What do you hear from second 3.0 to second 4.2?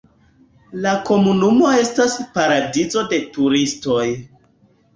de turistoj.